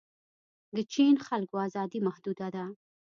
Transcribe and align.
د 0.75 0.77
چین 0.93 1.15
خلکو 1.27 1.55
ازادي 1.67 1.99
محدوده 2.07 2.47
ده. 2.55 2.65